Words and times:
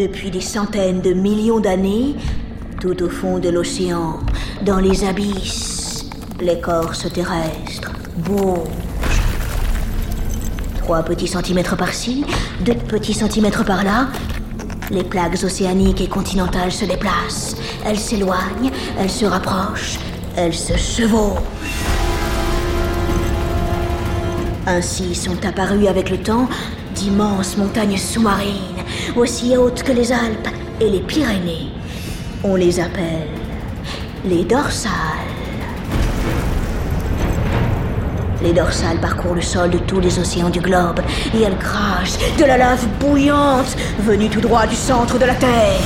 Depuis 0.00 0.30
des 0.30 0.40
centaines 0.40 1.02
de 1.02 1.12
millions 1.12 1.60
d'années, 1.60 2.16
tout 2.80 3.02
au 3.02 3.10
fond 3.10 3.38
de 3.38 3.50
l'océan, 3.50 4.20
dans 4.64 4.78
les 4.78 5.04
abysses, 5.04 6.08
l'écorce 6.40 7.06
terrestre 7.12 7.92
bouge. 8.16 8.66
Trois 10.78 11.02
petits 11.02 11.26
centimètres 11.26 11.76
par-ci, 11.76 12.24
deux 12.64 12.76
petits 12.76 13.12
centimètres 13.12 13.62
par-là. 13.62 14.08
Les 14.90 15.04
plaques 15.04 15.44
océaniques 15.44 16.00
et 16.00 16.08
continentales 16.08 16.72
se 16.72 16.86
déplacent. 16.86 17.56
Elles 17.84 17.98
s'éloignent, 17.98 18.72
elles 18.98 19.10
se 19.10 19.26
rapprochent, 19.26 19.98
elles 20.34 20.54
se 20.54 20.78
chevauchent. 20.78 21.36
Ainsi 24.66 25.14
sont 25.14 25.44
apparues 25.44 25.88
avec 25.88 26.08
le 26.08 26.16
temps 26.16 26.48
d'immenses 26.94 27.56
montagnes 27.56 27.96
sous-marines, 27.96 28.84
aussi 29.16 29.56
hautes 29.56 29.82
que 29.82 29.92
les 29.92 30.12
Alpes 30.12 30.48
et 30.80 30.88
les 30.88 31.00
Pyrénées. 31.00 31.68
On 32.44 32.56
les 32.56 32.80
appelle 32.80 33.28
les 34.24 34.44
dorsales. 34.44 34.92
Les 38.42 38.52
dorsales 38.52 38.98
parcourent 39.00 39.34
le 39.34 39.42
sol 39.42 39.70
de 39.70 39.78
tous 39.78 40.00
les 40.00 40.18
océans 40.18 40.48
du 40.48 40.60
globe 40.60 41.00
et 41.34 41.42
elles 41.42 41.58
crachent 41.58 42.18
de 42.38 42.44
la 42.44 42.56
lave 42.56 42.86
bouillante 42.98 43.76
venue 44.00 44.28
tout 44.28 44.40
droit 44.40 44.66
du 44.66 44.76
centre 44.76 45.18
de 45.18 45.24
la 45.26 45.34
Terre. 45.34 45.80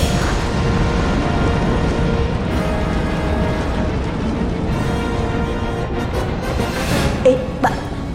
Et 7.27 7.37
bah, 7.63 7.71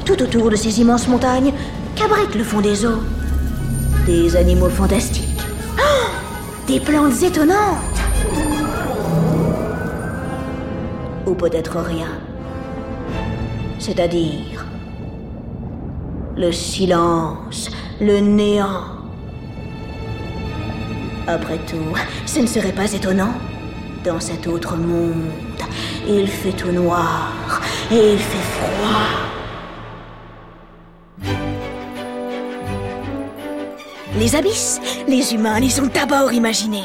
tout 0.06 0.22
autour 0.22 0.50
de 0.50 0.56
ces 0.56 0.80
immenses 0.80 1.08
montagnes, 1.08 1.52
qu'abrite 1.96 2.36
le 2.36 2.44
fond 2.44 2.62
des 2.62 2.86
eaux 2.86 3.04
Des 4.06 4.36
animaux 4.36 4.70
fantastiques. 4.70 5.26
Oh 5.78 6.10
des 6.68 6.80
plantes 6.80 7.24
étonnantes. 7.24 8.00
Ou 11.26 11.34
peut-être 11.34 11.78
rien. 11.80 12.12
C'est-à-dire 13.80 14.66
le 16.38 16.52
silence, 16.52 17.70
le 18.00 18.20
néant. 18.20 18.84
Après 21.28 21.58
tout, 21.68 21.94
ce 22.26 22.40
ne 22.40 22.48
serait 22.48 22.72
pas 22.72 22.92
étonnant. 22.92 23.34
Dans 24.06 24.20
cet 24.20 24.48
autre 24.48 24.78
monde, 24.78 25.32
il 26.08 26.28
fait 26.28 26.54
tout 26.54 26.72
noir 26.72 27.62
et 27.92 28.14
il 28.14 28.20
fait 28.20 28.38
froid. 28.38 29.39
Les 34.20 34.36
abysses, 34.36 34.82
les 35.08 35.34
humains 35.34 35.62
les 35.62 35.80
ont 35.80 35.88
d'abord 35.88 36.34
imaginés. 36.34 36.84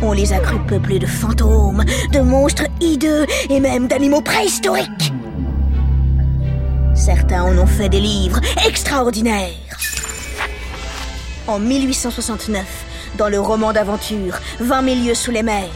On 0.00 0.12
les 0.12 0.32
a 0.32 0.38
crus 0.38 0.60
peuplés 0.66 0.98
de 0.98 1.04
fantômes, 1.04 1.84
de 2.10 2.20
monstres 2.20 2.64
hideux 2.80 3.26
et 3.50 3.60
même 3.60 3.86
d'animaux 3.86 4.22
préhistoriques. 4.22 5.12
Certains 6.94 7.42
en 7.42 7.58
ont 7.58 7.66
fait 7.66 7.90
des 7.90 8.00
livres 8.00 8.40
extraordinaires. 8.66 9.50
En 11.46 11.58
1869, 11.58 12.64
dans 13.18 13.28
le 13.28 13.40
roman 13.40 13.74
d'aventure 13.74 14.40
20 14.60 14.84
000 14.84 14.96
lieues 15.06 15.14
sous 15.14 15.30
les 15.30 15.42
mers, 15.42 15.68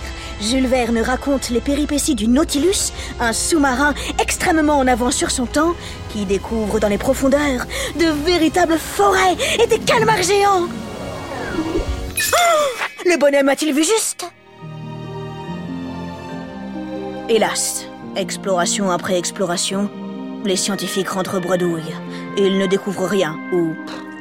Jules 0.42 0.66
Verne 0.66 0.98
raconte 0.98 1.50
les 1.50 1.60
péripéties 1.60 2.16
du 2.16 2.26
Nautilus, 2.26 2.92
un 3.20 3.32
sous-marin 3.32 3.94
extrêmement 4.20 4.76
en 4.76 4.88
avance 4.88 5.14
sur 5.14 5.30
son 5.30 5.46
temps, 5.46 5.74
qui 6.10 6.24
découvre 6.24 6.80
dans 6.80 6.88
les 6.88 6.98
profondeurs 6.98 7.64
de 7.98 8.06
véritables 8.24 8.78
forêts 8.78 9.36
et 9.62 9.68
des 9.68 9.78
calmars 9.78 10.22
géants. 10.22 10.66
Oh 10.66 10.68
le 13.06 13.18
bonhomme 13.18 13.48
a-t-il 13.48 13.72
vu 13.72 13.84
juste? 13.84 14.26
Hélas, 17.28 17.86
exploration 18.16 18.90
après 18.90 19.18
exploration, 19.18 19.88
les 20.44 20.56
scientifiques 20.56 21.10
rentrent 21.10 21.40
bredouille. 21.40 21.94
Ils 22.36 22.58
ne 22.58 22.66
découvrent 22.66 23.06
rien, 23.06 23.38
ou 23.52 23.74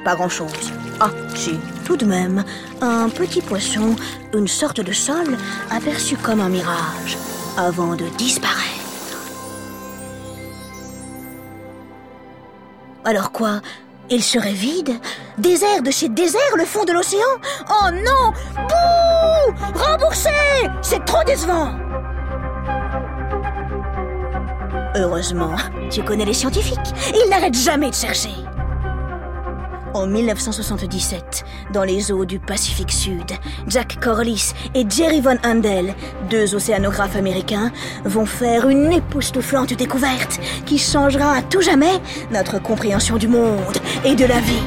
pas 0.06 0.16
grand-chose. 0.16 0.72
Ah, 1.00 1.09
si, 1.35 1.57
tout 1.91 1.97
de 1.97 2.06
même, 2.06 2.46
un 2.79 3.09
petit 3.09 3.41
poisson, 3.41 3.97
une 4.34 4.47
sorte 4.47 4.79
de 4.79 4.94
sol, 4.94 5.35
aperçu 5.69 6.16
comme 6.16 6.40
un 6.40 6.47
mirage, 6.47 7.18
avant 7.57 7.96
de 7.97 8.06
disparaître. 8.18 9.18
Alors 13.03 13.34
quoi? 13.34 13.59
Il 14.09 14.24
serait 14.24 14.53
vide? 14.53 15.01
Désert 15.38 15.84
de 15.84 15.91
chez 15.91 16.07
désert, 16.07 16.56
le 16.56 16.63
fond 16.63 16.85
de 16.85 16.94
l'océan? 16.94 17.19
Oh 17.69 17.91
non! 17.91 18.31
Bouh! 18.69 19.53
Remboursé! 19.78 20.30
C'est 20.81 21.03
trop 21.03 21.25
décevant! 21.25 21.74
Heureusement, 24.96 25.56
tu 25.90 26.03
connais 26.03 26.25
les 26.25 26.34
scientifiques. 26.34 26.78
Ils 27.13 27.30
n'arrêtent 27.30 27.53
jamais 27.53 27.90
de 27.90 27.96
chercher. 27.96 28.31
En 29.94 30.07
1977, 30.07 31.44
dans 31.74 31.84
les 31.84 32.13
eaux 32.13 32.24
du 32.24 32.40
Pacifique 32.40 32.94
Sud, 32.94 33.29
Jack 33.68 34.00
Corliss 34.00 34.53
et 34.74 34.85
Jerry 34.90 35.19
Von 35.19 35.35
Handel, 35.44 35.94
deux 36.29 36.56
océanographes 36.56 37.18
américains, 37.18 37.72
vont 38.06 38.25
faire 38.25 38.69
une 38.69 38.94
époustouflante 38.94 39.74
découverte 39.74 40.40
qui 40.66 40.78
changera 40.78 41.34
à 41.34 41.41
tout 41.41 41.62
jamais 41.62 42.00
notre 42.31 42.62
compréhension 42.62 43.18
du 43.18 43.28
monde 43.28 43.78
et 44.06 44.16
de 44.16 44.25
la 44.25 44.40
vie. 44.40 44.63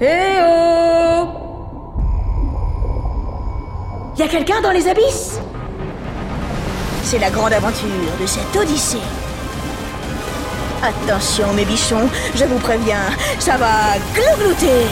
Eh 0.00 0.40
oh 0.46 1.26
Y 4.16 4.22
a 4.22 4.28
quelqu'un 4.28 4.60
dans 4.60 4.70
les 4.70 4.86
abysses? 4.86 5.40
C'est 7.02 7.18
la 7.18 7.30
grande 7.30 7.52
aventure 7.52 7.88
de 8.20 8.26
cette 8.26 8.54
odyssée. 8.56 8.98
Attention 10.82 11.52
mes 11.54 11.64
bichons, 11.64 12.08
je 12.34 12.44
vous 12.44 12.58
préviens, 12.58 13.06
ça 13.38 13.56
va 13.56 13.94
glouglouter 14.14 14.88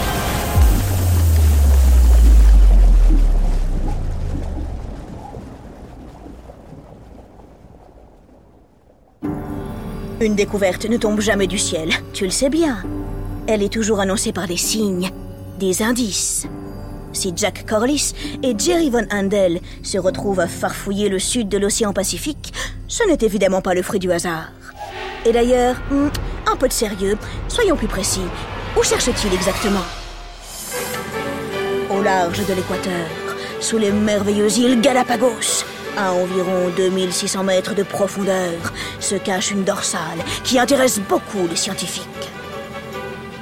Une 10.20 10.36
découverte 10.36 10.84
ne 10.84 10.96
tombe 10.96 11.20
jamais 11.20 11.48
du 11.48 11.58
ciel, 11.58 11.90
tu 12.12 12.24
le 12.24 12.30
sais 12.30 12.50
bien. 12.50 12.84
Elle 13.48 13.64
est 13.64 13.72
toujours 13.72 13.98
annoncée 13.98 14.32
par 14.32 14.46
des 14.46 14.58
signes, 14.58 15.10
des 15.58 15.82
indices. 15.82 16.46
Si 17.12 17.32
Jack 17.34 17.66
Corliss 17.66 18.14
et 18.44 18.54
Jerry 18.56 18.90
Von 18.90 19.06
Handel 19.10 19.60
se 19.82 19.98
retrouvent 19.98 20.38
à 20.38 20.46
farfouiller 20.46 21.08
le 21.08 21.18
sud 21.18 21.48
de 21.48 21.58
l'océan 21.58 21.92
Pacifique, 21.92 22.52
ce 22.86 23.02
n'est 23.08 23.26
évidemment 23.26 23.60
pas 23.60 23.74
le 23.74 23.82
fruit 23.82 23.98
du 23.98 24.12
hasard. 24.12 24.52
Et 25.26 25.32
d'ailleurs, 25.32 25.76
hmm, 25.90 26.08
un 26.50 26.56
peu 26.56 26.68
de 26.68 26.72
sérieux, 26.72 27.18
soyons 27.48 27.76
plus 27.76 27.88
précis. 27.88 28.24
Où 28.76 28.82
cherche-t-il 28.82 29.34
exactement? 29.34 29.84
Au 31.90 32.02
large 32.02 32.46
de 32.46 32.54
l'équateur, 32.54 33.08
sous 33.60 33.76
les 33.76 33.90
merveilleuses 33.90 34.58
îles 34.58 34.80
Galapagos, 34.80 35.64
à 35.98 36.12
environ 36.12 36.70
2600 36.76 37.44
mètres 37.44 37.74
de 37.74 37.82
profondeur, 37.82 38.72
se 39.00 39.16
cache 39.16 39.50
une 39.50 39.64
dorsale 39.64 40.20
qui 40.44 40.58
intéresse 40.58 41.00
beaucoup 41.00 41.46
les 41.48 41.56
scientifiques. 41.56 42.06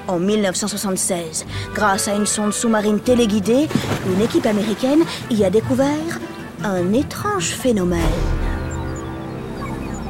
En 0.09 0.19
1976, 0.19 1.45
grâce 1.75 2.09
à 2.09 2.15
une 2.15 2.27
sonde 2.27 2.55
sous-marine 2.55 2.99
téléguidée, 2.99 3.69
une 4.07 4.23
équipe 4.23 4.47
américaine 4.47 5.05
y 5.31 5.45
a 5.45 5.51
découvert 5.51 6.19
un 6.65 6.93
étrange 6.95 7.51
phénomène. 7.51 8.38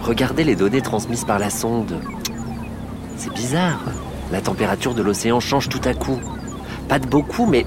Regardez 0.09 0.43
les 0.43 0.57
données 0.57 0.81
transmises 0.81 1.27
par 1.27 1.39
la 1.39 1.51
sonde. 1.51 2.01
C'est 3.19 3.31
bizarre. 3.35 3.83
La 4.33 4.41
température 4.41 4.95
de 4.95 5.03
l'océan 5.03 5.39
change 5.39 5.69
tout 5.69 5.83
à 5.85 5.93
coup. 5.93 6.19
Pas 6.89 6.99
de 6.99 7.07
beaucoup, 7.07 7.45
mais 7.45 7.67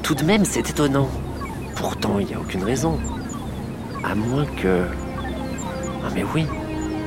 tout 0.00 0.14
de 0.14 0.22
même, 0.22 0.44
c'est 0.44 0.70
étonnant. 0.70 1.08
Pourtant, 1.74 2.20
il 2.20 2.26
n'y 2.26 2.34
a 2.34 2.38
aucune 2.38 2.62
raison. 2.62 3.00
À 4.04 4.14
moins 4.14 4.46
que... 4.62 4.84
Ah 6.04 6.10
mais 6.14 6.24
oui, 6.32 6.46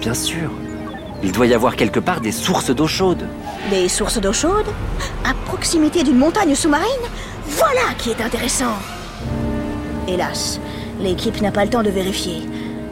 bien 0.01 0.13
sûr. 0.13 0.51
Il 1.23 1.31
doit 1.31 1.47
y 1.47 1.53
avoir 1.53 1.77
quelque 1.77 2.01
part 2.01 2.19
des 2.19 2.33
sources 2.33 2.69
d'eau 2.69 2.87
chaude. 2.87 3.25
Des 3.69 3.87
sources 3.87 4.19
d'eau 4.19 4.33
chaude 4.33 4.67
À 5.23 5.33
proximité 5.45 6.03
d'une 6.03 6.17
montagne 6.17 6.53
sous-marine 6.53 6.85
Voilà 7.47 7.93
qui 7.97 8.09
est 8.09 8.21
intéressant 8.21 8.75
Hélas, 10.09 10.59
l'équipe 10.99 11.39
n'a 11.39 11.51
pas 11.51 11.63
le 11.63 11.71
temps 11.71 11.81
de 11.81 11.89
vérifier. 11.89 12.41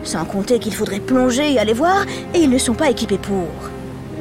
Sans 0.04 0.26
compter 0.26 0.60
qu'il 0.60 0.74
faudrait 0.74 1.00
plonger 1.00 1.54
et 1.54 1.60
aller 1.60 1.74
voir, 1.74 2.06
et 2.34 2.40
ils 2.40 2.50
ne 2.50 2.58
sont 2.58 2.74
pas 2.74 2.90
équipés 2.90 3.18
pour. 3.18 3.48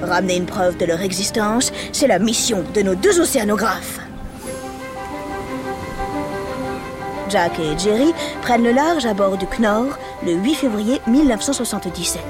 Ramener 0.03 0.37
une 0.37 0.47
preuve 0.47 0.77
de 0.77 0.85
leur 0.85 1.01
existence, 1.01 1.73
c'est 1.93 2.07
la 2.07 2.19
mission 2.19 2.65
de 2.75 2.83
nos 2.83 2.95
deux 2.95 3.21
océanographes. 3.21 4.01
Jack 7.29 7.59
et 7.61 7.79
Jerry 7.79 8.13
prennent 8.43 8.65
le 8.65 8.73
large 8.73 9.07
à 9.07 9.15
bord 9.15 9.39
du 9.39 9.47
Knorr 9.47 9.99
le 10.25 10.35
8 10.35 10.55
février 10.55 11.01
1977. 11.07 12.21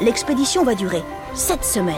L'expédition 0.00 0.62
va 0.62 0.74
durer 0.74 1.02
sept 1.34 1.64
semaines. 1.64 1.94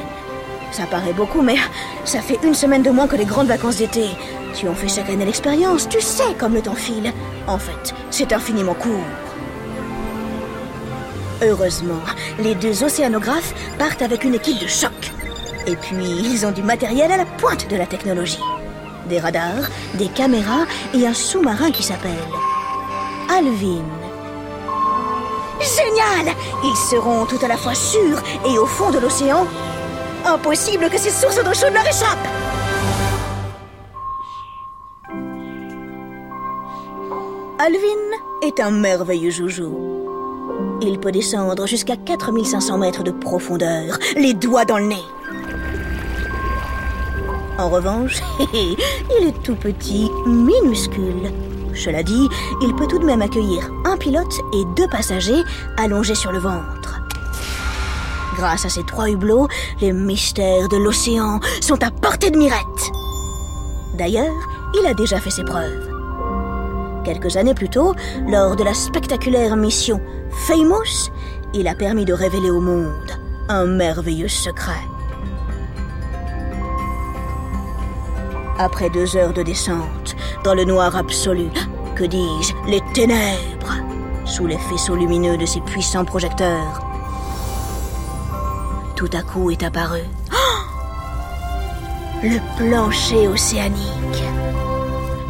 Ça 0.73 0.87
paraît 0.87 1.12
beaucoup, 1.12 1.43
mais 1.43 1.56
ça 2.05 2.20
fait 2.20 2.38
une 2.43 2.55
semaine 2.55 2.82
de 2.82 2.91
moins 2.91 3.08
que 3.08 3.17
les 3.17 3.25
grandes 3.25 3.49
vacances 3.49 3.76
d'été. 3.76 4.06
Tu 4.55 4.69
en 4.69 4.75
fais 4.75 4.88
chaque 4.88 5.08
année 5.08 5.25
l'expérience, 5.25 5.88
tu 5.88 6.00
sais 6.00 6.35
comme 6.38 6.55
le 6.55 6.62
temps 6.62 6.75
file. 6.75 7.12
En 7.47 7.58
fait, 7.58 7.94
c'est 8.11 8.32
infiniment 8.32 8.75
court. 8.75 9.05
Heureusement, 11.43 12.00
les 12.38 12.55
deux 12.55 12.85
océanographes 12.85 13.55
partent 13.79 14.02
avec 14.02 14.25
une 14.25 14.35
équipe 14.35 14.61
de 14.61 14.67
choc. 14.67 15.12
Et 15.67 15.76
puis, 15.76 16.05
ils 16.05 16.44
ont 16.44 16.52
du 16.52 16.62
matériel 16.62 17.11
à 17.12 17.17
la 17.17 17.25
pointe 17.25 17.69
de 17.70 17.76
la 17.76 17.87
technologie. 17.87 18.43
Des 19.08 19.19
radars, 19.19 19.70
des 19.94 20.08
caméras 20.08 20.67
et 20.94 21.06
un 21.06 21.14
sous-marin 21.14 21.70
qui 21.70 21.82
s'appelle 21.82 22.11
Alvin. 23.31 23.85
Génial 25.61 26.35
Ils 26.64 26.76
seront 26.91 27.26
tout 27.26 27.38
à 27.43 27.49
la 27.49 27.56
fois 27.56 27.75
sûrs 27.75 28.23
et 28.47 28.58
au 28.58 28.67
fond 28.67 28.91
de 28.91 28.99
l'océan. 28.99 29.47
Impossible 30.26 30.91
que 30.91 30.99
ces 30.99 31.11
sources 31.11 31.43
d'eau 31.43 31.55
chaude 31.55 31.73
leur 31.73 31.87
échappent 31.87 32.50
Alvin 37.62 38.17
est 38.41 38.59
un 38.59 38.71
merveilleux 38.71 39.31
joujou. 39.31 39.77
Il 40.81 40.99
peut 40.99 41.12
descendre 41.12 41.67
jusqu'à 41.67 41.95
4500 41.95 42.79
mètres 42.79 43.03
de 43.03 43.11
profondeur, 43.11 43.99
les 44.17 44.33
doigts 44.33 44.65
dans 44.65 44.79
le 44.79 44.87
nez. 44.87 45.05
En 47.59 47.69
revanche, 47.69 48.23
il 48.55 49.27
est 49.27 49.43
tout 49.43 49.57
petit, 49.57 50.11
minuscule. 50.25 51.31
Cela 51.75 52.03
dit, 52.03 52.31
il 52.62 52.75
peut 52.77 52.87
tout 52.87 52.99
de 52.99 53.05
même 53.05 53.21
accueillir 53.21 53.71
un 53.85 53.99
pilote 53.99 54.41
et 54.55 54.65
deux 54.75 54.89
passagers 54.89 55.43
allongés 55.77 56.15
sur 56.15 56.33
le 56.33 56.39
ventre. 56.39 57.03
Grâce 58.37 58.65
à 58.65 58.71
ces 58.71 58.85
trois 58.85 59.11
hublots, 59.11 59.49
les 59.83 59.93
mystères 59.93 60.71
de 60.71 60.79
l'océan 60.79 61.41
sont 61.61 61.83
à 61.83 61.91
portée 61.91 62.31
de 62.31 62.39
mirette. 62.39 62.91
D'ailleurs, 63.99 64.49
il 64.81 64.87
a 64.87 64.95
déjà 64.95 65.21
fait 65.21 65.29
ses 65.29 65.45
preuves. 65.45 65.90
Quelques 67.12 67.37
années 67.37 67.55
plus 67.55 67.69
tôt, 67.69 67.97
lors 68.29 68.55
de 68.55 68.62
la 68.62 68.73
spectaculaire 68.73 69.57
mission 69.57 70.01
Famous, 70.47 71.11
il 71.53 71.67
a 71.67 71.75
permis 71.75 72.05
de 72.05 72.12
révéler 72.12 72.51
au 72.51 72.61
monde 72.61 73.11
un 73.49 73.67
merveilleux 73.67 74.29
secret. 74.29 74.85
Après 78.61 78.91
deux 78.91 79.17
heures 79.17 79.33
de 79.33 79.43
descente, 79.43 80.15
dans 80.45 80.55
le 80.55 80.62
noir 80.62 80.95
absolu, 80.95 81.49
que 81.97 82.05
dis-je, 82.05 82.55
les 82.71 82.81
ténèbres, 82.95 83.75
sous 84.25 84.47
les 84.47 84.59
faisceaux 84.59 84.95
lumineux 84.95 85.37
de 85.37 85.47
ces 85.47 85.61
puissants 85.62 86.05
projecteurs, 86.05 86.81
tout 88.95 89.11
à 89.15 89.23
coup 89.23 89.51
est 89.51 89.65
apparu 89.65 90.03
le 92.23 92.39
plancher 92.57 93.27
océanique. 93.27 94.20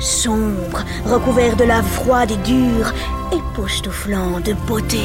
Sombre, 0.01 0.85
recouvert 1.07 1.57
de 1.57 1.65
lave 1.65 1.87
froide 1.87 2.31
et 2.31 2.37
dure, 2.39 2.93
époustouflant 3.33 4.41
de 4.41 4.55
beauté. 4.67 5.03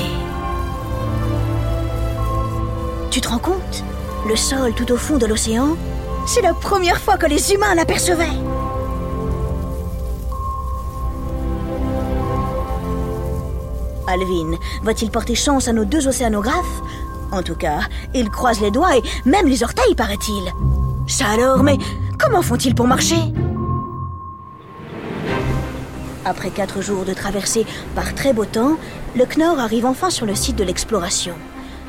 Tu 3.11 3.21
te 3.21 3.27
rends 3.27 3.39
compte? 3.39 3.83
Le 4.27 4.35
sol 4.35 4.73
tout 4.73 4.91
au 4.91 4.97
fond 4.97 5.17
de 5.17 5.25
l'océan 5.25 5.75
c'est 6.25 6.41
la 6.41 6.53
première 6.53 6.99
fois 6.99 7.17
que 7.17 7.27
les 7.27 7.53
humains 7.53 7.75
l'apercevaient. 7.75 8.25
Alvin 14.07 14.57
va-t-il 14.83 15.11
porter 15.11 15.35
chance 15.35 15.67
à 15.67 15.73
nos 15.73 15.85
deux 15.85 16.07
océanographes? 16.07 16.81
En 17.31 17.43
tout 17.43 17.55
cas, 17.55 17.81
ils 18.13 18.29
croisent 18.29 18.61
les 18.61 18.71
doigts 18.71 18.97
et 18.97 19.03
même 19.25 19.47
les 19.47 19.63
orteils, 19.63 19.95
paraît-il. 19.95 20.51
Ça 21.07 21.27
alors, 21.27 21.63
mais 21.63 21.77
comment 22.17 22.41
font-ils 22.41 22.75
pour 22.75 22.87
marcher? 22.87 23.17
Après 26.25 26.49
quatre 26.49 26.81
jours 26.81 27.05
de 27.05 27.13
traversée 27.13 27.67
par 27.93 28.15
très 28.15 28.33
beau 28.33 28.45
temps, 28.45 28.77
le 29.15 29.25
Knorr 29.25 29.59
arrive 29.59 29.85
enfin 29.85 30.09
sur 30.09 30.25
le 30.25 30.33
site 30.33 30.55
de 30.55 30.63
l'exploration. 30.63 31.35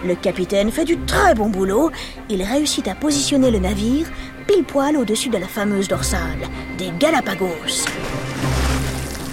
Le 0.04 0.14
capitaine 0.14 0.70
fait 0.70 0.84
du 0.84 0.98
très 0.98 1.34
bon 1.34 1.48
boulot. 1.48 1.90
Il 2.28 2.42
réussit 2.42 2.86
à 2.86 2.94
positionner 2.94 3.50
le 3.50 3.58
navire 3.58 4.06
pile 4.46 4.64
poil 4.64 4.96
au-dessus 4.98 5.30
de 5.30 5.38
la 5.38 5.48
fameuse 5.48 5.88
dorsale 5.88 6.48
des 6.76 6.92
Galapagos. 6.98 7.86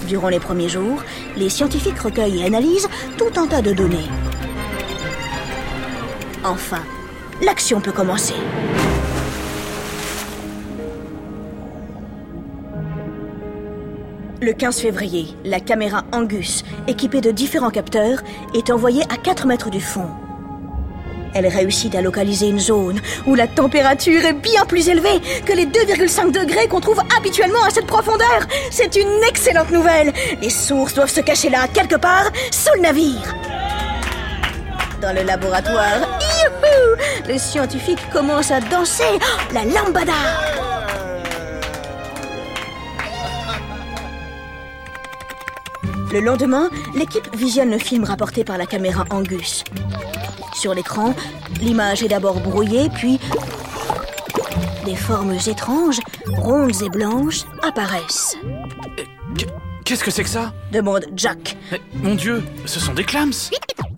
Durant 0.07 0.29
les 0.29 0.39
premiers 0.39 0.69
jours, 0.69 1.03
les 1.35 1.49
scientifiques 1.49 1.99
recueillent 1.99 2.41
et 2.41 2.45
analysent 2.45 2.89
tout 3.17 3.39
un 3.39 3.45
tas 3.45 3.61
de 3.61 3.73
données. 3.73 4.09
Enfin, 6.45 6.83
l'action 7.41 7.81
peut 7.81 7.91
commencer. 7.91 8.35
Le 14.43 14.51
15 14.51 14.81
février, 14.81 15.37
la 15.45 15.61
caméra 15.61 16.03
Angus, 16.11 16.65
équipée 16.89 17.21
de 17.21 17.31
différents 17.31 17.69
capteurs, 17.69 18.21
est 18.53 18.71
envoyée 18.71 19.03
à 19.03 19.15
4 19.15 19.47
mètres 19.47 19.69
du 19.69 19.79
fond. 19.79 20.09
Elle 21.33 21.47
réussit 21.47 21.95
à 21.95 22.01
localiser 22.01 22.49
une 22.49 22.59
zone 22.59 22.99
où 23.25 23.35
la 23.35 23.47
température 23.47 24.25
est 24.25 24.33
bien 24.33 24.65
plus 24.65 24.89
élevée 24.89 25.21
que 25.45 25.53
les 25.53 25.65
2,5 25.65 26.33
degrés 26.33 26.67
qu'on 26.67 26.81
trouve 26.81 26.99
habituellement 27.17 27.63
à 27.63 27.69
cette 27.69 27.87
profondeur. 27.87 28.41
C'est 28.69 28.97
une 28.97 29.23
excellente 29.25 29.71
nouvelle. 29.71 30.11
Les 30.41 30.49
sources 30.49 30.93
doivent 30.93 31.09
se 31.09 31.21
cacher 31.21 31.49
là, 31.49 31.69
quelque 31.73 31.95
part, 31.95 32.29
sous 32.51 32.73
le 32.75 32.81
navire. 32.81 33.33
Dans 35.01 35.15
le 35.15 35.23
laboratoire, 35.23 36.19
youhou, 36.19 37.29
les 37.29 37.39
scientifiques 37.39 38.09
commencent 38.11 38.51
à 38.51 38.59
danser 38.59 39.19
la 39.53 39.63
lambada. 39.63 40.11
Le 46.13 46.19
lendemain, 46.19 46.69
l'équipe 46.93 47.27
visionne 47.35 47.71
le 47.71 47.79
film 47.79 48.03
rapporté 48.03 48.43
par 48.43 48.59
la 48.59 48.67
caméra 48.67 49.03
Angus. 49.09 49.63
Sur 50.53 50.75
l'écran, 50.75 51.15
l'image 51.59 52.03
est 52.03 52.07
d'abord 52.07 52.39
brouillée, 52.39 52.87
puis 52.93 53.19
des 54.85 54.95
formes 54.95 55.33
étranges, 55.33 55.99
rondes 56.37 56.83
et 56.83 56.89
blanches, 56.89 57.45
apparaissent. 57.63 58.37
Qu'est-ce 59.85 60.03
que 60.03 60.11
c'est 60.11 60.21
que 60.21 60.29
ça? 60.29 60.53
Demande 60.71 61.07
Jack. 61.15 61.57
mon 61.95 62.13
Dieu, 62.13 62.43
ce 62.67 62.79
sont 62.79 62.93
des 62.93 63.05
clams 63.05 63.49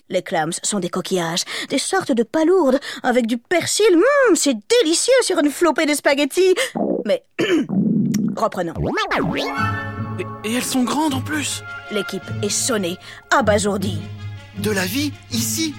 Les 0.09 0.21
clams 0.21 0.53
sont 0.63 0.79
des 0.79 0.89
coquillages, 0.89 1.43
des 1.67 1.79
sortes 1.79 2.13
de 2.13 2.23
palourdes 2.23 2.79
avec 3.03 3.27
du 3.27 3.37
persil. 3.37 3.93
Hum, 3.93 4.37
c'est 4.37 4.55
délicieux 4.81 5.11
sur 5.21 5.37
une 5.39 5.51
flopée 5.51 5.85
de 5.85 5.93
spaghettis. 5.93 6.55
Mais 7.03 7.25
reprenons. 8.37 8.73
Et, 10.19 10.49
et 10.49 10.53
elles 10.53 10.63
sont 10.63 10.83
grandes 10.83 11.13
en 11.13 11.21
plus 11.21 11.63
L'équipe 11.91 12.23
est 12.41 12.49
sonnée, 12.49 12.97
abasourdie. 13.31 14.01
De 14.59 14.71
la 14.71 14.85
vie 14.85 15.11
ici 15.31 15.73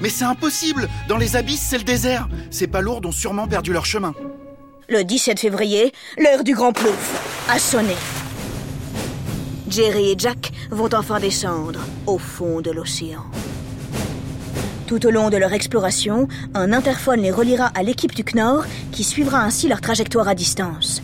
mais 0.00 0.08
c'est 0.08 0.24
impossible 0.24 0.88
Dans 1.08 1.16
les 1.16 1.36
abysses, 1.36 1.62
c'est 1.62 1.78
le 1.78 1.84
désert 1.84 2.28
Ces 2.50 2.66
palourdes 2.66 3.06
ont 3.06 3.12
sûrement 3.12 3.46
perdu 3.46 3.72
leur 3.72 3.86
chemin. 3.86 4.14
Le 4.88 5.02
17 5.02 5.40
février, 5.40 5.92
l'heure 6.18 6.44
du 6.44 6.54
grand 6.54 6.72
plouf 6.72 7.46
a 7.48 7.58
sonné. 7.58 7.94
Jerry 9.70 10.10
et 10.10 10.14
Jack 10.18 10.52
vont 10.70 10.90
enfin 10.92 11.20
descendre 11.20 11.80
au 12.06 12.18
fond 12.18 12.60
de 12.60 12.70
l'océan. 12.70 13.24
Tout 14.86 15.06
au 15.06 15.10
long 15.10 15.30
de 15.30 15.38
leur 15.38 15.54
exploration, 15.54 16.28
un 16.52 16.72
interphone 16.72 17.22
les 17.22 17.30
reliera 17.30 17.72
à 17.74 17.82
l'équipe 17.82 18.14
du 18.14 18.24
Knorr 18.24 18.66
qui 18.92 19.04
suivra 19.04 19.40
ainsi 19.40 19.66
leur 19.66 19.80
trajectoire 19.80 20.28
à 20.28 20.34
distance. 20.34 21.02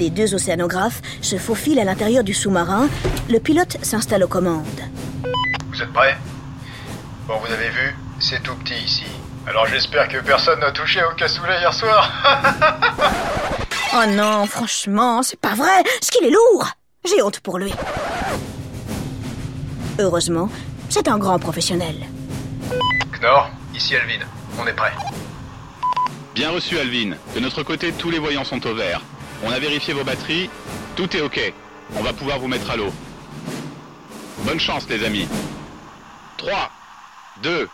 Les 0.00 0.08
deux 0.08 0.34
océanographes 0.34 1.02
se 1.20 1.36
faufilent 1.36 1.78
à 1.78 1.84
l'intérieur 1.84 2.24
du 2.24 2.32
sous-marin. 2.32 2.88
Le 3.28 3.38
pilote 3.38 3.76
s'installe 3.82 4.24
aux 4.24 4.28
commandes. 4.28 4.64
Vous 5.70 5.82
êtes 5.82 5.92
prêts? 5.92 6.16
Bon, 7.28 7.34
vous 7.36 7.52
avez 7.52 7.68
vu, 7.68 7.94
c'est 8.18 8.42
tout 8.42 8.54
petit 8.56 8.82
ici. 8.82 9.04
Alors 9.46 9.66
j'espère 9.66 10.08
que 10.08 10.16
personne 10.20 10.58
n'a 10.60 10.72
touché 10.72 11.02
au 11.04 11.14
cassoulet 11.16 11.60
hier 11.60 11.74
soir. 11.74 12.10
oh 13.94 14.06
non, 14.08 14.46
franchement, 14.46 15.22
c'est 15.22 15.38
pas 15.38 15.54
vrai. 15.54 15.84
Ce 16.00 16.10
qu'il 16.10 16.24
est 16.24 16.30
lourd. 16.30 16.66
J'ai 17.06 17.22
honte 17.22 17.40
pour 17.40 17.58
lui. 17.58 17.74
Heureusement, 19.98 20.48
c'est 20.88 21.08
un 21.08 21.18
grand 21.18 21.38
professionnel. 21.38 21.96
Knorr, 23.20 23.50
ici 23.74 23.96
Alvin. 23.96 24.24
On 24.58 24.66
est 24.66 24.72
prêt. 24.72 24.92
Bien 26.34 26.52
reçu 26.52 26.78
Alvin. 26.78 27.16
De 27.34 27.40
notre 27.40 27.62
côté, 27.62 27.92
tous 27.92 28.08
les 28.08 28.18
voyants 28.18 28.44
sont 28.44 28.66
au 28.66 28.74
vert. 28.74 29.02
On 29.42 29.50
a 29.50 29.58
vérifié 29.58 29.94
vos 29.94 30.04
batteries. 30.04 30.50
Tout 30.96 31.16
est 31.16 31.20
OK. 31.20 31.40
On 31.96 32.02
va 32.02 32.12
pouvoir 32.12 32.38
vous 32.38 32.48
mettre 32.48 32.70
à 32.70 32.76
l'eau. 32.76 32.90
Bonne 34.44 34.60
chance 34.60 34.88
les 34.88 35.04
amis. 35.04 35.28
3, 36.36 36.70
2, 37.42 37.68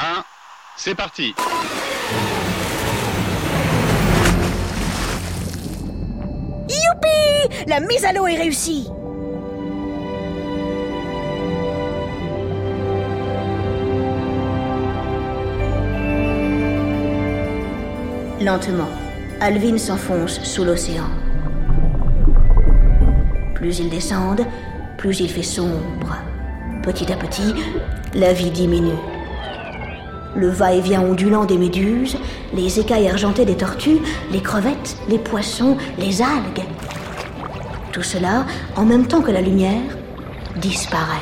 1, 0.00 0.24
c'est 0.76 0.94
parti 0.96 1.34
Youpi 6.68 7.64
La 7.68 7.78
mise 7.78 8.04
à 8.04 8.12
l'eau 8.12 8.26
est 8.26 8.36
réussie 8.36 8.88
Lentement, 18.40 18.88
Alvin 19.44 19.76
s'enfonce 19.76 20.38
sous 20.44 20.62
l'océan. 20.62 21.08
Plus 23.56 23.80
ils 23.80 23.90
descendent, 23.90 24.46
plus 24.96 25.18
il 25.18 25.28
fait 25.28 25.42
sombre. 25.42 26.16
Petit 26.84 27.12
à 27.12 27.16
petit, 27.16 27.52
la 28.14 28.32
vie 28.32 28.52
diminue. 28.52 29.00
Le 30.36 30.48
va-et-vient 30.48 31.02
ondulant 31.02 31.44
des 31.44 31.58
méduses, 31.58 32.18
les 32.54 32.78
écailles 32.78 33.08
argentées 33.08 33.44
des 33.44 33.56
tortues, 33.56 33.98
les 34.30 34.40
crevettes, 34.40 34.96
les 35.08 35.18
poissons, 35.18 35.76
les 35.98 36.22
algues. 36.22 36.62
Tout 37.90 38.04
cela, 38.04 38.46
en 38.76 38.84
même 38.84 39.08
temps 39.08 39.22
que 39.22 39.32
la 39.32 39.40
lumière, 39.40 39.96
disparaît. 40.54 41.18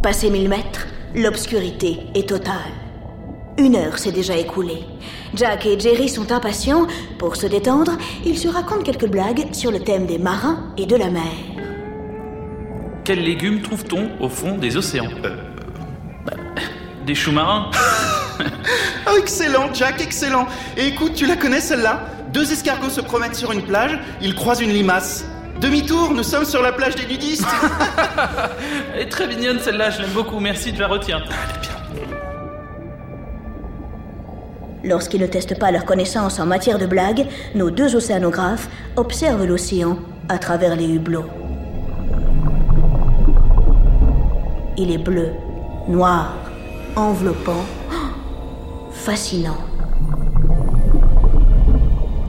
Passé 0.00 0.30
mille 0.30 0.48
mètres, 0.48 0.86
l'obscurité 1.16 2.06
est 2.14 2.28
totale. 2.28 2.85
Une 3.58 3.74
heure 3.74 3.98
s'est 3.98 4.12
déjà 4.12 4.36
écoulée. 4.36 4.84
Jack 5.34 5.64
et 5.64 5.80
Jerry 5.80 6.10
sont 6.10 6.30
impatients. 6.30 6.86
Pour 7.18 7.36
se 7.36 7.46
détendre, 7.46 7.92
ils 8.24 8.38
se 8.38 8.48
racontent 8.48 8.82
quelques 8.82 9.08
blagues 9.08 9.46
sur 9.52 9.70
le 9.70 9.80
thème 9.80 10.06
des 10.06 10.18
marins 10.18 10.74
et 10.76 10.84
de 10.84 10.94
la 10.94 11.08
mer. 11.08 11.22
Quels 13.04 13.22
légumes 13.22 13.62
trouve-t-on 13.62 14.10
au 14.20 14.28
fond 14.28 14.58
des 14.58 14.76
océans 14.76 15.08
Bah, 15.22 16.32
Des 17.06 17.14
choux 17.14 17.32
marins 17.32 17.70
Oh, 19.08 19.16
excellent, 19.18 19.72
Jack, 19.72 20.02
excellent. 20.02 20.46
Et 20.76 20.88
écoute, 20.88 21.14
tu 21.14 21.26
la 21.26 21.36
connais 21.36 21.60
celle-là? 21.60 22.10
Deux 22.34 22.52
escargots 22.52 22.90
se 22.90 23.00
promènent 23.00 23.32
sur 23.32 23.52
une 23.52 23.62
plage, 23.62 23.98
ils 24.20 24.34
croisent 24.34 24.60
une 24.60 24.72
limace. 24.72 25.24
Demi-tour, 25.62 26.12
nous 26.12 26.24
sommes 26.24 26.44
sur 26.44 26.60
la 26.60 26.72
plage 26.72 26.96
des 26.96 27.06
nudistes. 27.06 27.46
Elle 28.94 29.02
est 29.02 29.08
très 29.08 29.26
mignonne 29.26 29.60
celle-là, 29.60 29.88
je 29.88 30.02
l'aime 30.02 30.10
beaucoup, 30.10 30.40
merci, 30.40 30.72
je 30.74 30.80
la 30.80 30.88
retiens. 30.88 31.22
Lorsqu'ils 34.86 35.20
ne 35.20 35.26
testent 35.26 35.58
pas 35.58 35.72
leur 35.72 35.84
connaissance 35.84 36.38
en 36.38 36.46
matière 36.46 36.78
de 36.78 36.86
blagues, 36.86 37.26
nos 37.56 37.70
deux 37.70 37.96
océanographes 37.96 38.68
observent 38.94 39.44
l'océan 39.44 39.98
à 40.28 40.38
travers 40.38 40.76
les 40.76 40.86
hublots. 40.86 41.26
Il 44.78 44.92
est 44.92 44.98
bleu, 44.98 45.30
noir, 45.88 46.36
enveloppant, 46.94 47.64
fascinant. 48.92 49.58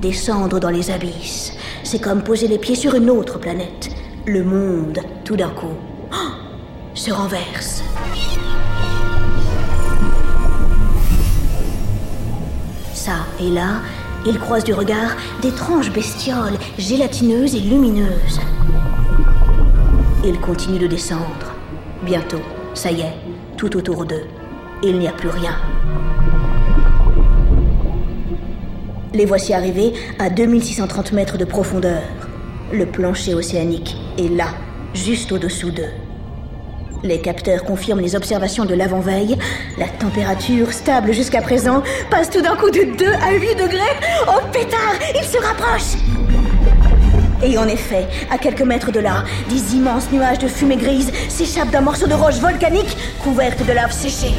Descendre 0.02 0.60
dans 0.60 0.72
les 0.72 0.90
abysses, 0.90 1.54
c'est 1.84 2.02
comme 2.02 2.24
poser 2.24 2.48
les 2.48 2.58
pieds 2.58 2.76
sur 2.76 2.96
une 2.96 3.12
autre 3.12 3.38
planète. 3.38 3.90
Le 4.26 4.44
monde, 4.44 4.98
tout 5.24 5.36
d'un 5.36 5.50
coup, 5.50 5.76
se 6.96 7.12
renverse. 7.12 7.84
Ça 13.08 13.26
et 13.40 13.50
là, 13.50 13.80
ils 14.26 14.38
croisent 14.38 14.66
du 14.66 14.74
regard 14.74 15.16
d'étranges 15.42 15.94
bestioles 15.94 16.58
gélatineuses 16.78 17.56
et 17.56 17.62
lumineuses. 17.62 18.42
Ils 20.26 20.38
continuent 20.42 20.82
de 20.82 20.88
descendre. 20.88 21.56
Bientôt, 22.04 22.42
ça 22.74 22.92
y 22.92 23.00
est, 23.00 23.14
tout 23.56 23.78
autour 23.78 24.04
d'eux, 24.04 24.26
il 24.84 25.00
n'y 25.00 25.08
a 25.08 25.14
plus 25.14 25.30
rien. 25.30 25.56
Les 29.14 29.26
voici 29.26 29.54
arrivés 29.54 29.94
à 30.20 30.30
2630 30.30 31.14
mètres 31.14 31.38
de 31.38 31.46
profondeur. 31.46 32.04
Le 32.74 32.86
plancher 32.86 33.36
océanique 33.36 33.96
est 34.18 34.28
là, 34.28 34.50
juste 34.94 35.32
au-dessous 35.32 35.72
d'eux. 35.72 36.07
Les 37.04 37.20
capteurs 37.22 37.64
confirment 37.64 38.00
les 38.00 38.16
observations 38.16 38.66
de 38.66 38.74
l'avant-veille. 38.74 39.38
La 39.78 39.88
température, 39.88 40.74
stable 40.74 41.14
jusqu'à 41.14 41.42
présent, 41.42 41.84
passe 42.10 42.30
tout 42.30 42.42
d'un 42.42 42.56
coup 42.56 42.70
de 42.70 42.98
2 42.98 43.06
à 43.06 43.34
8 43.34 43.56
degrés. 43.56 43.96
Oh 44.28 44.40
pétard, 44.52 44.96
il 45.16 45.24
se 45.24 45.38
rapproche 45.38 46.02
Et 47.44 47.58
en 47.58 47.68
effet, 47.68 48.08
à 48.32 48.38
quelques 48.38 48.64
mètres 48.64 48.92
de 48.92 49.00
là, 49.00 49.24
des 49.50 49.76
immenses 49.76 50.12
nuages 50.12 50.40
de 50.40 50.48
fumée 50.48 50.78
grise 50.78 51.12
s'échappent 51.30 51.70
d'un 51.70 51.82
morceau 51.82 52.08
de 52.08 52.14
roche 52.14 52.40
volcanique 52.40 52.98
couverte 53.24 53.66
de 53.66 53.74
lave 53.74 53.92
séchée. 53.92 54.34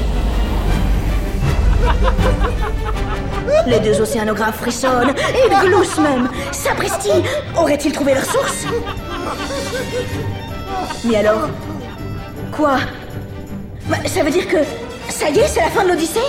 Les 3.67 3.81
deux 3.81 4.00
océanographes 4.00 4.59
frissonnent 4.59 5.11
et 5.11 5.67
gloussent 5.67 5.99
même. 5.99 6.29
Sapristi 6.53 7.12
Auraient-ils 7.57 7.93
trouvé 7.93 8.15
leur 8.15 8.25
source? 8.25 8.67
Mais 11.05 11.17
alors 11.17 11.49
Quoi? 12.52 12.78
Bah, 13.88 13.97
Ça 14.07 14.23
veut 14.23 14.31
dire 14.31 14.47
que... 14.49 14.59
Ça 15.09 15.31
y 15.31 15.38
est, 15.38 15.47
c'est 15.47 15.61
la 15.61 15.71
fin 15.71 15.85
de 15.85 15.88
l'Odyssée? 15.88 16.21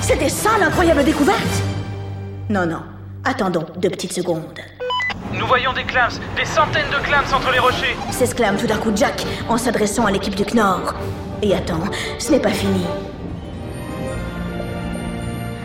C'était 0.00 0.28
ça 0.28 0.50
l'incroyable 0.60 1.04
découverte? 1.04 1.62
Non, 2.48 2.66
non. 2.66 2.82
Attendons 3.24 3.66
deux 3.76 3.90
petites 3.90 4.12
secondes. 4.12 4.42
Nous 5.32 5.46
voyons 5.46 5.72
des 5.72 5.84
clams, 5.84 6.18
des 6.36 6.44
centaines 6.44 6.88
de 6.90 7.04
clams 7.04 7.32
entre 7.34 7.52
les 7.52 7.58
rochers. 7.58 7.96
S'exclame 8.10 8.56
tout 8.56 8.66
d'un 8.66 8.78
coup 8.78 8.92
Jack 8.94 9.24
en 9.48 9.56
s'adressant 9.56 10.06
à 10.06 10.10
l'équipe 10.10 10.34
du 10.34 10.44
Knorr. 10.44 10.94
Et 11.42 11.54
attends, 11.54 11.84
ce 12.18 12.32
n'est 12.32 12.40
pas 12.40 12.50
fini. 12.50 12.84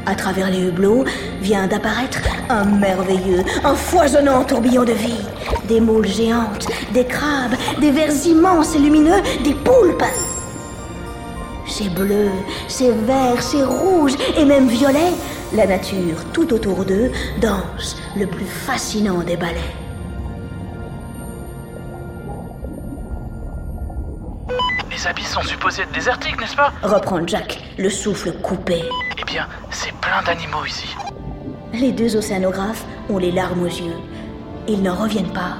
À 0.06 0.16
travers 0.16 0.50
les 0.50 0.60
hublots 0.68 1.06
vient 1.42 1.66
d'apparaître 1.66 2.20
un 2.50 2.66
merveilleux, 2.66 3.44
un 3.64 3.74
foisonnant 3.74 4.44
tourbillon 4.44 4.84
de 4.84 4.92
vie. 4.92 5.22
Des 5.70 5.80
moules 5.80 6.08
géantes, 6.08 6.68
des 6.94 7.06
crabes, 7.06 7.56
des 7.80 7.92
vers 7.92 8.13
immenses 8.25 8.75
et 8.75 8.80
lumineux, 8.80 9.22
des 9.44 9.53
poulpes. 9.53 10.03
C'est 11.65 11.94
bleu, 11.94 12.30
c'est 12.68 12.92
vert, 12.92 13.42
c'est 13.42 13.63
rouge 13.63 14.13
et 14.38 14.46
même 14.46 14.68
violet. 14.68 15.12
La 15.53 15.65
nature, 15.65 16.18
tout 16.34 16.51
autour 16.53 16.84
d'eux, 16.84 17.12
danse 17.39 17.98
le 18.18 18.25
plus 18.27 18.46
fascinant 18.46 19.20
des 19.20 19.38
ballets. 19.38 19.74
Les 24.92 25.08
abysses 25.08 25.32
sont 25.32 25.42
supposés 25.42 25.84
être 25.84 25.92
désertiques, 25.92 26.39
n'est-ce 26.39 26.56
pas? 26.56 26.72
Reprend 26.82 27.25
Jack, 27.25 27.62
le 27.77 27.89
souffle 27.89 28.34
coupé. 28.42 28.84
Eh 29.20 29.24
bien, 29.25 29.48
c'est 29.70 29.94
plein 29.94 30.22
d'animaux 30.25 30.65
ici. 30.65 30.96
Les 31.74 31.92
deux 31.92 32.15
océanographes 32.15 32.86
ont 33.10 33.18
les 33.18 33.32
larmes 33.32 33.63
aux 33.63 33.65
yeux. 33.65 33.98
Ils 34.68 34.82
n'en 34.82 34.96
reviennent 34.96 35.34
pas. 35.34 35.58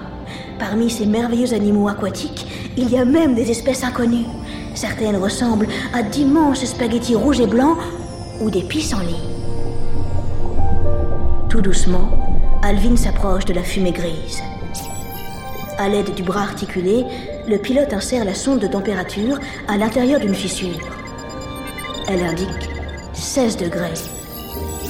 Parmi 0.60 0.90
ces 0.90 1.06
merveilleux 1.06 1.54
animaux 1.54 1.88
aquatiques, 1.88 2.48
il 2.78 2.90
y 2.90 2.98
a 2.98 3.06
même 3.06 3.36
des 3.36 3.50
espèces 3.52 3.84
inconnues. 3.84 4.26
Certaines 4.76 5.18
ressemblent 5.18 5.68
à 5.94 6.04
d'immenses 6.04 6.66
spaghettis 6.66 7.16
rouges 7.16 7.40
et 7.40 7.48
blancs 7.48 7.78
ou 8.42 8.50
des 8.50 8.64
pissenlits. 8.64 9.22
Tout 11.50 11.62
doucement, 11.62 12.10
Alvin 12.64 12.96
s'approche 12.96 13.46
de 13.46 13.54
la 13.54 13.64
fumée 13.64 13.92
grise. 13.92 14.42
À 15.78 15.90
l'aide 15.90 16.14
du 16.14 16.24
bras 16.24 16.44
articulé, 16.44 17.06
le 17.48 17.58
pilote 17.58 17.94
insère 17.94 18.26
la 18.26 18.34
sonde 18.34 18.60
de 18.60 18.68
température 18.68 19.40
à 19.68 19.78
l'intérieur 19.78 20.20
d'une 20.20 20.36
fissure. 20.36 20.80
Elle 22.08 22.24
indique 22.24 22.70
16 23.14 23.58
degrés. 23.58 23.94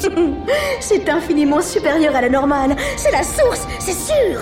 C'est 0.79 1.10
infiniment 1.10 1.62
supérieur 1.62 2.15
à 2.15 2.22
la 2.22 2.29
normale. 2.29 2.75
C'est 2.98 3.12
la 3.12 3.24
source, 3.24 3.65
c'est 3.79 3.93
sûr. 3.93 4.41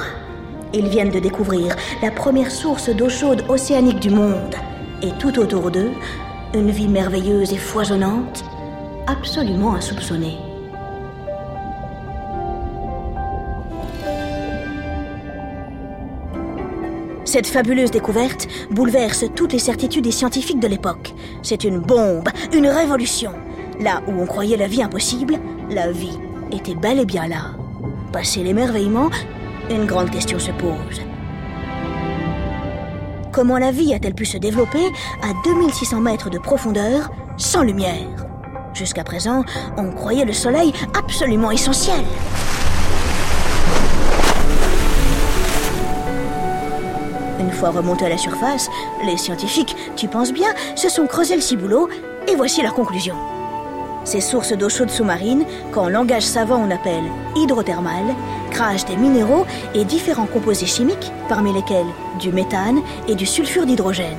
Ils 0.73 0.87
viennent 0.87 1.11
de 1.11 1.19
découvrir 1.19 1.75
la 2.01 2.11
première 2.11 2.49
source 2.49 2.89
d'eau 2.89 3.09
chaude 3.09 3.43
océanique 3.49 3.99
du 3.99 4.09
monde. 4.09 4.55
Et 5.01 5.11
tout 5.19 5.37
autour 5.39 5.69
d'eux, 5.69 5.91
une 6.53 6.71
vie 6.71 6.87
merveilleuse 6.87 7.51
et 7.51 7.57
foisonnante, 7.57 8.45
absolument 9.07 9.75
insoupçonnée. 9.75 10.37
Cette 17.25 17.47
fabuleuse 17.47 17.91
découverte 17.91 18.47
bouleverse 18.71 19.25
toutes 19.35 19.53
les 19.53 19.59
certitudes 19.59 20.03
des 20.03 20.11
scientifiques 20.11 20.59
de 20.59 20.67
l'époque. 20.67 21.13
C'est 21.43 21.63
une 21.63 21.79
bombe, 21.79 22.27
une 22.53 22.67
révolution. 22.67 23.31
Là 23.79 24.01
où 24.07 24.21
on 24.21 24.25
croyait 24.25 24.57
la 24.57 24.67
vie 24.67 24.83
impossible, 24.83 25.37
la 25.69 25.91
vie 25.91 26.17
était 26.51 26.75
bel 26.75 26.99
et 26.99 27.05
bien 27.05 27.27
là. 27.27 27.55
Passé 28.11 28.43
l'émerveillement, 28.43 29.09
une 29.71 29.85
grande 29.85 30.09
question 30.09 30.37
se 30.39 30.51
pose. 30.51 31.01
Comment 33.31 33.57
la 33.57 33.71
vie 33.71 33.93
a-t-elle 33.93 34.13
pu 34.13 34.25
se 34.25 34.37
développer 34.37 34.85
à 35.21 35.33
2600 35.45 36.01
mètres 36.01 36.29
de 36.29 36.37
profondeur 36.37 37.09
sans 37.37 37.63
lumière? 37.63 38.07
Jusqu'à 38.73 39.03
présent, 39.03 39.43
on 39.77 39.91
croyait 39.91 40.25
le 40.25 40.33
soleil 40.33 40.73
absolument 40.97 41.51
essentiel. 41.51 42.03
Une 47.39 47.51
fois 47.51 47.69
remontés 47.69 48.05
à 48.05 48.09
la 48.09 48.17
surface, 48.17 48.69
les 49.05 49.17
scientifiques, 49.17 49.75
tu 49.95 50.07
penses 50.07 50.33
bien, 50.33 50.53
se 50.75 50.89
sont 50.89 51.07
creusés 51.07 51.35
le 51.35 51.41
ciboulot 51.41 51.89
et 52.27 52.35
voici 52.35 52.61
leur 52.61 52.73
conclusion. 52.73 53.15
Ces 54.03 54.21
sources 54.21 54.53
d'eau 54.53 54.69
chaude 54.69 54.89
sous-marine, 54.89 55.45
qu'en 55.71 55.87
langage 55.87 56.23
savant 56.23 56.57
on 56.57 56.71
appelle 56.71 57.03
hydrothermales, 57.35 58.15
des 58.87 58.97
minéraux 58.97 59.45
et 59.73 59.85
différents 59.85 60.27
composés 60.27 60.67
chimiques, 60.67 61.11
parmi 61.27 61.51
lesquels 61.51 61.87
du 62.19 62.31
méthane 62.31 62.81
et 63.07 63.15
du 63.15 63.25
sulfure 63.25 63.65
d'hydrogène. 63.65 64.17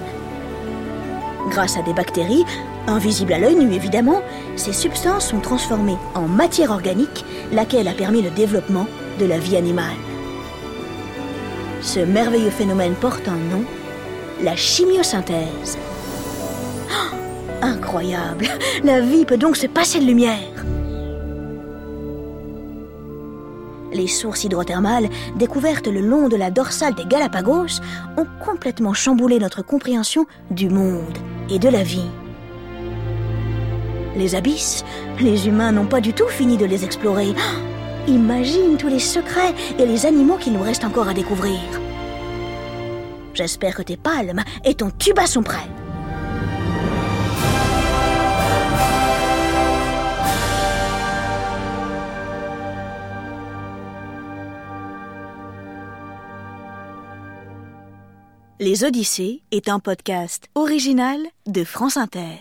Grâce 1.51 1.77
à 1.77 1.83
des 1.83 1.93
bactéries, 1.93 2.45
invisibles 2.89 3.35
à 3.35 3.39
l'œil 3.39 3.55
nu 3.55 3.73
évidemment, 3.73 4.21
ces 4.57 4.73
substances 4.73 5.29
sont 5.29 5.39
transformées 5.39 5.99
en 6.15 6.23
matière 6.23 6.71
organique, 6.71 7.25
laquelle 7.53 7.87
a 7.87 7.93
permis 7.93 8.23
le 8.23 8.31
développement 8.31 8.87
de 9.21 9.27
la 9.27 9.39
vie 9.39 9.57
animale. 9.57 10.01
Ce 11.81 12.01
merveilleux 12.01 12.51
phénomène 12.51 12.95
porte 12.95 13.29
un 13.29 13.55
nom, 13.55 13.65
la 14.43 14.57
chimiosynthèse. 14.57 15.79
Incroyable 17.63 18.47
La 18.83 19.01
vie 19.01 19.25
peut 19.25 19.37
donc 19.37 19.57
se 19.57 19.67
passer 19.69 20.01
de 20.01 20.07
lumière 20.07 20.53
Les 23.93 24.07
sources 24.07 24.45
hydrothermales, 24.45 25.09
découvertes 25.37 25.87
le 25.87 26.01
long 26.01 26.29
de 26.29 26.37
la 26.37 26.51
dorsale 26.51 26.95
des 26.95 27.05
Galapagos, 27.05 27.81
ont 28.17 28.27
complètement 28.45 28.95
chamboulé 28.95 29.39
notre 29.39 29.63
compréhension 29.63 30.27
du 30.51 30.69
monde 30.69 31.19
et 31.51 31.59
de 31.59 31.69
la 31.69 31.83
vie. 31.83 32.09
Les 34.17 34.35
abysses, 34.35 34.85
les 35.21 35.49
humains 35.49 35.73
n'ont 35.73 35.87
pas 35.87 36.01
du 36.01 36.13
tout 36.13 36.29
fini 36.29 36.57
de 36.57 36.67
les 36.67 36.85
explorer. 36.85 37.35
Oh, 37.37 38.11
imagine 38.11 38.77
tous 38.77 38.89
les 38.89 38.99
secrets 38.99 39.55
et 39.79 39.87
les 39.87 40.07
animaux 40.07 40.37
qu'il 40.37 40.53
nous 40.53 40.63
reste 40.63 40.85
encore 40.85 41.09
à 41.09 41.15
découvrir. 41.15 41.61
J'espère 43.35 43.75
que 43.75 43.83
tes 43.83 43.97
palmes 43.97 44.43
et 44.65 44.75
ton 44.75 44.91
tuba 44.91 45.27
sont 45.27 45.43
prêts. 45.43 45.69
Les 58.65 58.85
Odyssées 58.85 59.43
est 59.51 59.69
un 59.69 59.81
podcast 59.81 60.47
original 60.55 61.19
de 61.49 61.65
France 61.65 61.97
Inter. 61.97 62.39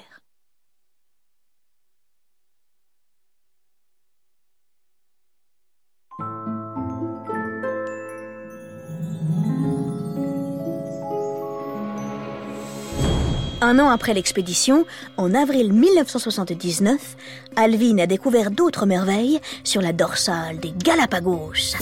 Un 13.62 13.80
an 13.80 13.90
après 13.90 14.14
l'expédition, 14.14 14.86
en 15.18 15.34
avril 15.34 15.74
1979, 15.74 17.18
Alvin 17.56 17.98
a 17.98 18.06
découvert 18.06 18.52
d'autres 18.52 18.86
merveilles 18.86 19.40
sur 19.64 19.82
la 19.82 19.92
dorsale 19.92 20.60
des 20.60 20.72
Galapagos 20.72 21.74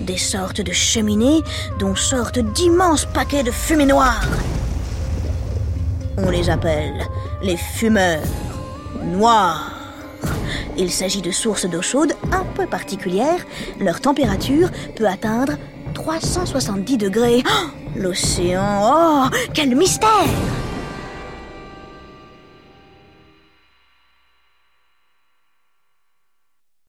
des 0.00 0.18
sortes 0.18 0.60
de 0.60 0.72
cheminées 0.72 1.42
dont 1.78 1.94
sortent 1.94 2.38
d'immenses 2.38 3.06
paquets 3.06 3.42
de 3.42 3.50
fumée 3.50 3.86
noire. 3.86 4.24
On 6.16 6.30
les 6.30 6.50
appelle 6.50 7.06
les 7.42 7.56
fumeurs 7.56 8.22
noirs. 9.02 9.70
Il 10.76 10.90
s'agit 10.90 11.22
de 11.22 11.30
sources 11.30 11.66
d'eau 11.66 11.82
chaude 11.82 12.14
un 12.32 12.44
peu 12.54 12.66
particulières. 12.66 13.44
Leur 13.80 14.00
température 14.00 14.70
peut 14.96 15.06
atteindre 15.08 15.54
370 15.94 16.98
degrés. 16.98 17.42
Oh, 17.46 17.66
L'océan, 17.96 18.80
oh, 18.82 19.36
quel 19.52 19.76
mystère 19.76 20.08